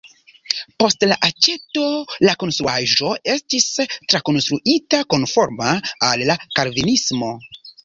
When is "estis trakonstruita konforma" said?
3.35-5.71